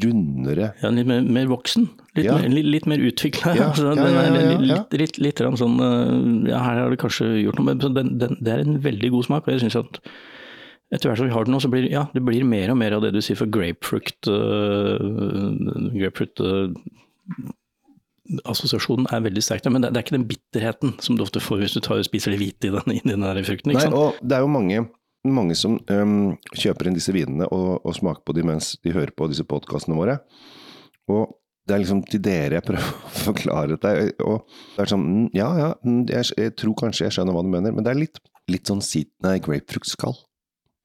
rundere 0.04 0.72
Ja, 0.82 0.90
litt 0.94 1.08
mer, 1.08 1.22
mer 1.22 1.48
voksen. 1.50 1.86
Litt, 2.16 2.26
ja. 2.26 2.36
mer, 2.38 2.50
litt, 2.50 2.68
litt 2.74 2.88
mer 2.90 3.02
utvikla. 3.04 3.54
Ja, 3.58 3.68
altså, 3.70 3.92
ja, 3.94 4.26
litt, 4.62 4.92
litt, 4.98 5.22
litt, 5.22 5.42
sånn 5.60 5.78
eh, 5.86 6.52
Ja, 6.52 6.62
her 6.66 6.82
har 6.84 6.92
det 6.92 7.00
kanskje 7.02 7.30
gjort 7.42 7.60
noe, 7.60 7.70
men 7.70 7.82
den, 7.82 8.12
den, 8.22 8.36
det 8.42 8.54
er 8.54 8.64
en 8.64 8.78
veldig 8.84 9.12
god 9.14 9.28
smak. 9.28 9.46
Og 9.46 9.56
jeg 9.56 9.64
synes 9.66 9.80
at 9.82 10.00
etter 10.92 11.08
hvert 11.08 11.22
som 11.22 11.28
vi 11.28 11.32
har 11.32 11.46
den 11.48 11.54
nå, 11.56 11.62
så 11.64 11.70
blir 11.72 11.88
ja, 11.88 12.04
det 12.12 12.20
blir 12.24 12.44
mer 12.44 12.72
og 12.72 12.78
mer 12.80 12.98
av 12.98 13.04
det 13.04 13.14
du 13.14 13.22
sier 13.24 13.38
for 13.38 13.50
grapefruit. 13.52 14.28
Uh, 14.28 14.98
grapefruit 15.94 16.42
uh, 16.44 16.74
assosiasjonen 18.48 19.08
er 19.12 19.24
veldig 19.24 19.44
sterk, 19.44 19.64
men 19.72 19.84
det, 19.84 19.92
det, 19.92 20.00
er 20.00 20.06
ikke 20.06 20.18
den 20.18 20.28
bitterheten 20.28 20.96
som 21.02 21.16
du 21.16 21.24
ofte 21.24 21.40
får 21.42 21.62
hvis 21.62 21.76
du 21.76 21.80
tar 21.84 22.00
og 22.00 22.08
spiser 22.08 22.34
det 22.34 22.42
hvite 22.42 22.68
i 22.68 22.74
den, 22.74 22.96
i 22.98 23.00
den 23.04 23.24
der 23.24 23.40
frukten. 23.46 23.72
Nei, 23.74 23.88
og 23.88 24.20
det 24.20 24.36
er 24.36 24.44
jo 24.44 24.52
mange 24.52 24.84
mange 25.28 25.54
som 25.58 25.76
um, 25.78 26.32
kjøper 26.56 26.88
inn 26.88 26.96
disse 26.96 27.14
vinene 27.14 27.46
og, 27.54 27.84
og, 27.84 27.94
smaker 27.94 28.24
på 28.26 28.34
dem 28.36 28.48
mens 28.50 28.72
de 28.82 28.94
hører 28.94 29.12
på 29.14 29.28
disse 29.30 29.46
podkastene 29.46 29.98
våre. 29.98 30.18
Og 31.12 31.36
det 31.68 31.76
er 31.76 31.82
liksom 31.84 32.02
til 32.10 32.22
dere 32.24 32.58
jeg 32.58 32.66
prøver 32.66 32.90
å 33.06 33.14
forklare 33.28 33.78
det. 33.82 33.94
Og 34.26 34.42
det 34.74 34.84
er 34.84 34.92
sånn 34.92 35.06
mm, 35.06 35.28
Ja, 35.38 35.48
ja, 35.60 35.70
mm, 35.86 36.02
jeg, 36.10 36.32
jeg, 36.38 36.56
tror 36.58 36.76
kanskje 36.82 37.06
jeg 37.06 37.18
skjønner 37.18 37.36
hva 37.36 37.46
du 37.46 37.52
mener, 37.52 37.74
men 37.74 37.86
det 37.86 37.94
er 37.94 38.02
litt, 38.02 38.22
litt 38.50 38.70
sånn 38.70 38.82
nei, 38.82 39.38
grapefruktskall. 39.44 40.16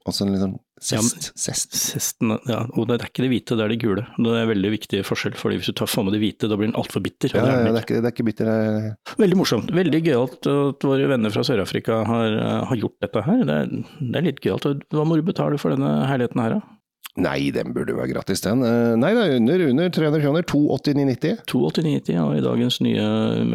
Altså 0.08 0.26
en 0.26 0.36
litt 0.36 0.46
sånn 0.46 0.58
Zest. 0.78 1.32
Sest. 1.40 1.74
Sesten, 1.74 2.36
ja, 2.46 2.60
og 2.78 2.86
det 2.90 3.00
er 3.00 3.08
ikke 3.10 3.24
det 3.26 3.32
hvite, 3.32 3.56
det 3.58 3.64
er 3.66 3.72
det 3.74 3.80
gule. 3.82 4.04
Det 4.14 4.30
er 4.30 4.44
en 4.44 4.52
veldig 4.52 4.72
viktig 4.76 5.00
forskjell, 5.08 5.34
fordi 5.40 5.58
hvis 5.58 5.72
du 5.72 5.76
tar 5.80 5.90
for 5.90 6.06
med 6.06 6.14
det 6.14 6.22
hvite, 6.22 6.50
da 6.52 6.58
blir 6.60 6.70
den 6.70 6.78
altfor 6.78 7.02
bitter. 7.02 7.34
Ja, 7.34 7.42
det 7.42 7.50
er 7.50 7.66
ja, 7.66 7.72
det 7.74 7.82
er 7.82 7.88
ikke, 7.88 7.98
det 8.04 8.12
er 8.12 8.16
ikke 8.16 8.28
bitter. 8.30 8.52
eh. 8.54 9.18
Veldig 9.24 9.40
morsomt. 9.40 9.74
Veldig 9.74 10.04
gøyalt 10.06 10.50
at 10.54 10.88
våre 10.92 11.10
venner 11.10 11.34
fra 11.34 11.46
Sør-Afrika 11.50 12.04
har, 12.06 12.38
har 12.70 12.82
gjort 12.84 12.98
dette 13.02 13.26
her. 13.26 13.44
Det 13.50 13.58
er, 13.64 13.72
det 14.00 14.22
er 14.22 14.28
litt 14.30 14.42
gøyalt. 14.46 14.70
Hva 14.94 15.06
må 15.10 15.18
du 15.18 15.26
betale 15.26 15.58
for 15.62 15.74
denne 15.74 15.96
herligheten 16.12 16.44
her, 16.46 16.60
da? 16.60 16.77
Nei, 17.18 17.50
den 17.50 17.72
burde 17.74 17.96
være 17.98 18.12
gratis, 18.12 18.44
den. 18.46 18.62
Eh, 18.62 18.94
Nei, 19.00 19.10
det 19.18 19.24
er 19.24 19.36
under, 19.40 19.64
under 19.72 19.90
300 19.90 20.22
kroner. 20.22 20.46
289,90. 20.46 21.40
289,90, 21.50 22.20
og 22.22 22.36
i 22.38 22.44
dagens 22.46 22.78
nye 22.86 23.08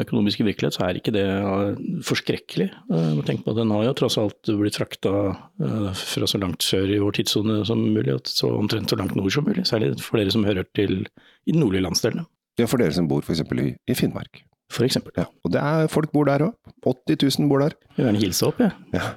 økonomiske 0.02 0.46
virkelighet 0.48 0.78
så 0.78 0.88
er 0.88 0.98
ikke 0.98 1.14
det 1.14 1.26
forskrekkelig. 2.08 2.68
Eh, 2.90 3.22
Tenk 3.28 3.44
på 3.44 3.54
at 3.54 3.60
Den 3.60 3.70
har 3.74 3.86
jo 3.86 3.94
tross 4.02 4.18
alt 4.18 4.52
blitt 4.58 4.80
frakta 4.80 5.14
eh, 5.62 5.90
fra 5.94 6.30
så 6.30 6.42
langt 6.42 6.66
sør 6.66 6.90
i 6.90 7.00
vår 7.02 7.20
tidssone 7.20 7.60
som 7.68 7.84
mulig, 7.94 8.18
så 8.26 8.50
omtrent 8.58 8.90
så 8.90 8.98
langt 8.98 9.14
nord 9.18 9.30
som 9.34 9.46
mulig. 9.46 9.66
Særlig 9.68 9.94
for 10.02 10.18
dere 10.18 10.34
som 10.34 10.46
hører 10.48 10.66
til 10.74 11.04
i 11.46 11.54
den 11.54 11.62
nordlige 11.62 11.86
landsdelene, 11.86 12.26
Ja, 12.60 12.66
for 12.68 12.82
dere 12.82 12.92
som 12.92 13.06
bor 13.08 13.22
f.eks. 13.24 13.46
I, 13.46 13.70
i 13.88 13.94
Finnmark. 14.72 14.90
eksempel. 14.90 15.14
Ja. 15.20 15.26
Og 15.44 15.52
det 15.54 15.60
er, 15.62 15.90
folk 15.92 16.12
bor 16.14 16.28
der 16.28 16.46
òg. 16.48 16.72
80 16.82 17.20
000 17.38 17.50
bor 17.50 17.62
der. 17.62 17.76
Jeg 17.92 18.00
vil 18.00 18.08
gjerne 18.08 18.22
hilse 18.24 18.48
opp, 18.48 18.62
jeg. 18.62 18.72
Ja. 18.94 19.12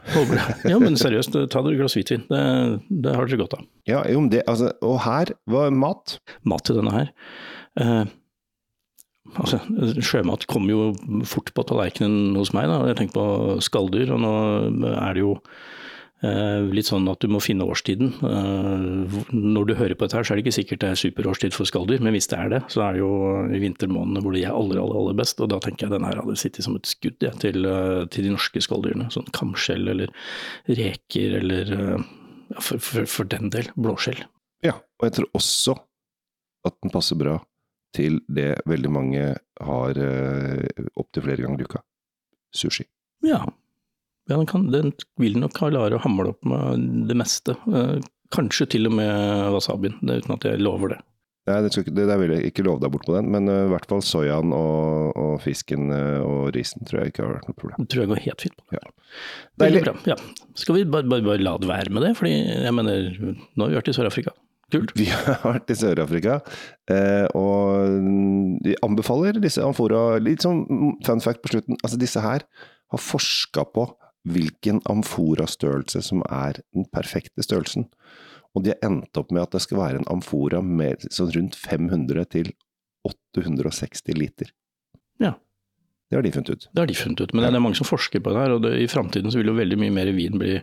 Ja, 0.69 0.79
men 0.81 0.99
seriøst, 0.99 1.37
ta 1.51 1.63
dere 1.65 1.73
et 1.77 1.81
glass 1.81 1.95
hvitvin. 1.97 2.25
Det, 2.29 2.41
det 3.05 3.15
har 3.15 3.29
dere 3.29 3.41
godt 3.41 3.57
av. 3.57 3.65
Ja, 3.89 4.03
jo, 4.11 4.21
men 4.21 4.29
det, 4.33 4.43
altså, 4.51 4.73
og 4.85 4.99
her 5.05 5.33
var 5.49 5.73
mat. 5.73 6.19
mat 6.45 6.65
til 6.67 6.79
denne 6.79 6.93
her. 6.93 7.09
Eh, 7.81 8.03
altså, 9.39 9.61
sjømat 10.05 10.45
kommer 10.51 10.75
jo 10.75 11.23
fort 11.29 11.49
på 11.55 11.65
tallerkenen 11.67 12.35
hos 12.39 12.53
meg. 12.55 12.69
Da. 12.71 12.83
Jeg 12.91 12.99
tenker 13.01 13.17
på 13.17 13.57
skalldyr, 13.65 14.13
og 14.15 14.21
nå 14.25 14.35
er 14.93 15.17
det 15.17 15.25
jo 15.25 15.37
litt 16.23 16.87
sånn 16.87 17.07
at 17.11 17.19
du 17.21 17.27
må 17.29 17.41
finne 17.43 17.65
årstiden. 17.67 18.13
Eh, 18.23 19.15
når 19.35 19.67
du 19.67 19.73
hører 19.75 19.95
på 19.95 20.05
dette 20.05 20.17
her, 20.17 20.25
så 20.25 20.33
er 20.33 20.39
det 20.39 20.45
ikke 20.45 20.55
sikkert 20.55 20.81
det 20.81 20.91
er 20.91 20.99
superårstid 21.01 21.55
for 21.55 21.67
skalldyr, 21.67 22.03
men 22.03 22.15
hvis 22.15 22.29
det 22.31 22.37
er 22.39 22.51
det, 22.53 22.61
så 22.71 22.85
er 22.85 22.95
det 22.95 23.01
jo 23.01 23.09
i 23.51 23.59
vintermånedene 23.61 24.23
hvor 24.23 24.35
de 24.35 24.43
er 24.45 24.55
aller, 24.55 24.79
aller, 24.81 24.99
aller 25.01 25.17
best. 25.19 25.41
Og 25.43 25.51
da 25.51 25.59
tenker 25.63 25.85
jeg 25.85 25.95
den 25.95 26.07
her 26.07 26.21
hadde 26.21 26.37
sittet 26.39 26.65
som 26.65 26.77
et 26.79 26.89
skudd 26.89 27.25
ja, 27.25 27.33
til, 27.41 27.67
eh, 27.67 28.05
til 28.13 28.27
de 28.27 28.35
norske 28.35 28.63
skalldyrene. 28.63 29.09
Sånn 29.13 29.27
kamskjell 29.35 29.91
eller 29.91 30.13
reker 30.69 31.35
eller 31.41 31.75
eh, 31.79 32.07
ja, 32.53 32.61
for, 32.61 32.79
for, 32.79 33.09
for 33.11 33.29
den 33.35 33.51
del 33.53 33.69
blåskjell. 33.75 34.23
Ja, 34.65 34.77
og 34.79 35.09
jeg 35.09 35.17
tror 35.19 35.29
også 35.37 35.75
at 36.65 36.79
den 36.81 36.95
passer 36.95 37.19
bra 37.19 37.37
til 37.95 38.17
det 38.31 38.55
veldig 38.67 38.89
mange 38.91 39.27
har 39.63 39.99
opptil 40.99 41.23
flere 41.23 41.45
ganger 41.45 41.61
i 41.61 41.67
uka. 41.69 41.79
Sushi. 42.55 42.83
Ja, 43.23 43.45
ja 44.29 44.37
den, 44.39 44.47
kan, 44.49 44.69
den 44.73 44.93
vil 45.21 45.37
nok 45.37 45.53
klare 45.57 45.97
å 45.97 46.01
hamle 46.01 46.31
opp 46.33 46.45
med 46.49 47.09
det 47.09 47.17
meste. 47.17 47.57
Eh, 47.69 47.97
Kanskje 48.33 48.65
til 48.73 48.89
og 48.89 48.95
med 48.97 49.51
wasabien, 49.53 49.99
det, 50.01 50.23
uten 50.23 50.33
at 50.33 50.47
jeg 50.47 50.61
lover 50.65 50.95
det. 50.95 51.03
Nei, 51.45 51.59
det, 51.61 51.69
skal 51.71 51.83
ikke, 51.83 51.93
det 51.93 52.07
der 52.09 52.17
vil 52.17 52.31
jeg 52.33 52.49
ikke 52.49 52.63
love 52.65 52.81
deg 52.81 52.89
bort 52.89 53.05
på 53.05 53.13
den, 53.13 53.27
men 53.29 53.45
eh, 53.53 53.67
i 53.67 53.69
hvert 53.69 53.85
fall 53.85 54.01
soyaen 54.01 54.49
og, 54.57 55.11
og 55.21 55.35
fisken 55.43 55.91
eh, 55.93 56.23
og 56.25 56.49
risen 56.55 56.81
tror 56.89 57.03
jeg 57.03 57.13
ikke 57.13 57.21
har 57.21 57.35
vært 57.35 57.51
noe 57.51 57.59
problem. 57.59 57.83
Det 57.83 57.93
tror 57.93 58.01
jeg 58.01 58.11
går 58.11 58.21
helt 58.23 58.45
fint 58.47 58.55
på. 58.57 58.65
Ja. 58.73 58.81
Deilig. 59.61 59.83
bra. 59.85 59.93
Ja. 60.09 60.17
Skal 60.57 60.79
vi 60.79 60.87
bare, 60.89 61.05
bare, 61.11 61.25
bare 61.27 61.45
la 61.45 61.53
det 61.61 61.69
være 61.69 61.93
med 61.93 62.07
det? 62.07 62.15
Fordi 62.17 62.33
jeg 62.33 62.73
mener, 62.73 63.11
nå 63.21 63.67
har 63.67 63.75
vi 63.75 63.77
vært 63.77 63.93
i 63.93 63.95
Sør-Afrika. 63.99 64.33
Kult. 64.73 64.95
Vi 64.97 65.05
har 65.13 65.45
vært 65.45 65.69
i 65.69 65.77
Sør-Afrika, 65.77 66.39
og 67.37 68.07
de 68.65 68.73
anbefaler 68.83 69.37
disse 69.43 69.61
amfora 69.61 70.17
Litt 70.17 70.41
sånn 70.41 70.65
fun 71.05 71.21
fact 71.21 71.45
på 71.45 71.53
slutten. 71.53 71.77
Altså, 71.85 72.01
disse 72.01 72.25
her 72.25 72.41
har 72.89 73.01
forska 73.05 73.67
på 73.69 73.85
hvilken 74.25 74.81
amfora-størrelse 74.89 76.01
som 76.05 76.23
er 76.29 76.59
den 76.73 76.87
perfekte 76.93 77.45
størrelsen. 77.45 77.87
Og 78.55 78.65
de 78.65 78.73
har 78.73 78.87
endt 78.87 79.17
opp 79.19 79.33
med 79.35 79.45
at 79.45 79.55
det 79.55 79.63
skal 79.65 79.81
være 79.81 80.01
en 80.01 80.09
amfora 80.11 80.61
med 80.65 81.05
sånn 81.13 81.33
rundt 81.35 81.57
500 81.59 82.25
til 82.33 82.51
860 83.05 84.15
liter. 84.17 84.51
Ja. 85.21 85.35
Det 86.09 86.19
har 86.19 86.23
de 86.23 86.31
funnet 86.31 86.49
ut. 86.49 86.69
Det 86.71 86.81
har 86.81 86.87
de 86.87 86.93
funnet 86.93 87.21
ut, 87.21 87.33
men 87.33 87.43
det 87.43 87.49
er 87.49 87.63
mange 87.63 87.77
som 87.79 87.87
forsker 87.87 88.21
på 88.21 88.33
det 88.33 88.43
her. 88.43 88.53
og 88.55 88.61
det, 88.61 88.75
I 88.83 88.87
framtiden 88.87 89.33
vil 89.33 89.49
jo 89.49 89.57
veldig 89.57 89.77
mye 89.81 89.93
mer 89.93 90.11
vin 90.13 90.37
bli 90.37 90.59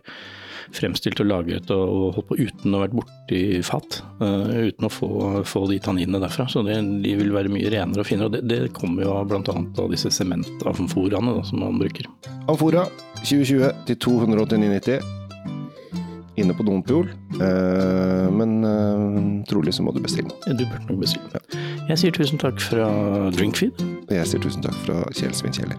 fremstilt 0.73 1.21
og 1.21 1.27
lagret 1.29 1.71
og, 1.75 1.83
og 1.83 2.17
holdt 2.17 2.29
på 2.29 2.39
uten 2.39 2.73
å 2.73 2.79
ha 2.79 2.85
vært 2.87 2.95
borti 2.97 3.41
fat. 3.67 3.99
Uh, 4.23 4.69
uten 4.71 4.87
å 4.87 4.93
få, 4.93 5.11
få 5.49 5.65
de 5.71 5.81
tanninene 5.83 6.21
derfra. 6.23 6.47
Så 6.49 6.63
det, 6.67 6.79
de 7.03 7.17
vil 7.19 7.35
være 7.35 7.51
mye 7.53 7.73
renere 7.75 8.05
og 8.05 8.09
finere. 8.09 8.31
og 8.31 8.37
Det, 8.37 8.45
det 8.49 8.61
kommer 8.77 9.07
jo 9.07 9.17
bl.a. 9.29 9.57
av 9.83 9.91
disse 9.93 10.13
sementamforaene 10.15 11.35
da, 11.35 11.43
som 11.49 11.65
man 11.65 11.83
bruker. 11.83 12.07
Amfora 12.47 12.87
2020 13.25 13.83
til 13.91 14.01
289,90. 14.07 15.19
Inne 16.41 16.55
på 16.57 16.65
Dompol, 16.65 17.11
eh, 17.45 18.29
men 18.33 18.55
eh, 18.65 19.19
trolig 19.51 19.75
så 19.77 19.85
må 19.85 19.93
du 19.93 20.01
bestille. 20.01 20.33
Du 20.49 20.65
burde 20.65 20.87
nok 20.89 21.03
bestille. 21.03 21.43
Jeg 21.91 22.01
sier 22.01 22.17
tusen 22.17 22.41
takk 22.41 22.57
fra 22.71 22.89
Drinkfeed. 23.37 23.85
Og 24.13 24.19
jeg 24.19 24.29
sier 24.29 24.43
tusen 24.45 24.61
takk 24.61 24.75
fra 24.85 24.99
Kjell 25.17 25.33
Svinkjeller. 25.33 25.79